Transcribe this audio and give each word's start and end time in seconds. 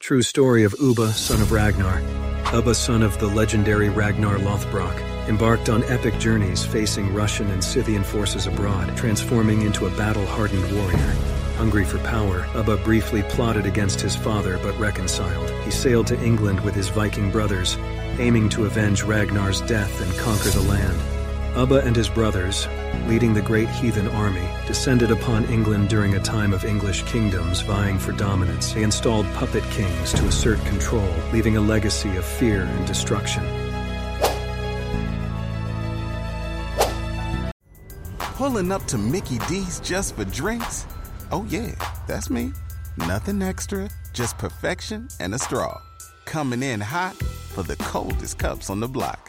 True 0.00 0.22
story 0.22 0.62
of 0.62 0.72
Ubba, 0.74 1.12
son 1.12 1.42
of 1.42 1.50
Ragnar. 1.50 2.00
Ubba, 2.52 2.74
son 2.74 3.02
of 3.02 3.18
the 3.18 3.26
legendary 3.26 3.88
Ragnar 3.88 4.38
Lothbrok, 4.38 4.96
embarked 5.28 5.68
on 5.68 5.82
epic 5.84 6.18
journeys 6.18 6.64
facing 6.64 7.12
Russian 7.12 7.50
and 7.50 7.62
Scythian 7.62 8.04
forces 8.04 8.46
abroad, 8.46 8.96
transforming 8.96 9.62
into 9.62 9.86
a 9.86 9.96
battle-hardened 9.96 10.72
warrior. 10.76 11.14
Hungry 11.56 11.84
for 11.84 11.98
power, 11.98 12.42
Ubba 12.54 12.82
briefly 12.84 13.22
plotted 13.24 13.66
against 13.66 14.00
his 14.00 14.14
father 14.14 14.58
but 14.62 14.78
reconciled. 14.78 15.50
He 15.64 15.72
sailed 15.72 16.06
to 16.06 16.24
England 16.24 16.60
with 16.60 16.76
his 16.76 16.88
Viking 16.88 17.30
brothers, 17.30 17.76
aiming 18.18 18.50
to 18.50 18.66
avenge 18.66 19.02
Ragnar's 19.02 19.60
death 19.62 20.00
and 20.00 20.16
conquer 20.18 20.50
the 20.50 20.62
land. 20.62 21.17
Ubba 21.58 21.84
and 21.84 21.96
his 21.96 22.08
brothers, 22.08 22.68
leading 23.08 23.34
the 23.34 23.42
great 23.42 23.68
heathen 23.68 24.06
army, 24.06 24.48
descended 24.68 25.10
upon 25.10 25.44
England 25.46 25.88
during 25.88 26.14
a 26.14 26.20
time 26.20 26.52
of 26.52 26.64
English 26.64 27.02
kingdoms 27.02 27.62
vying 27.62 27.98
for 27.98 28.12
dominance. 28.12 28.72
They 28.72 28.84
installed 28.84 29.26
puppet 29.34 29.64
kings 29.64 30.12
to 30.12 30.24
assert 30.26 30.64
control, 30.66 31.12
leaving 31.32 31.56
a 31.56 31.60
legacy 31.60 32.16
of 32.16 32.24
fear 32.24 32.62
and 32.62 32.86
destruction. 32.86 33.42
Pulling 38.18 38.70
up 38.70 38.84
to 38.84 38.96
Mickey 38.96 39.38
D's 39.48 39.80
just 39.80 40.14
for 40.14 40.26
drinks? 40.26 40.86
Oh, 41.32 41.44
yeah, 41.48 41.74
that's 42.06 42.30
me. 42.30 42.52
Nothing 42.98 43.42
extra, 43.42 43.90
just 44.12 44.38
perfection 44.38 45.08
and 45.18 45.34
a 45.34 45.38
straw. 45.40 45.76
Coming 46.24 46.62
in 46.62 46.80
hot 46.80 47.16
for 47.16 47.64
the 47.64 47.74
coldest 47.76 48.38
cups 48.38 48.70
on 48.70 48.78
the 48.78 48.86
block. 48.86 49.28